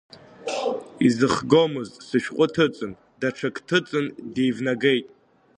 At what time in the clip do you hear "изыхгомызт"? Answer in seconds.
1.05-1.95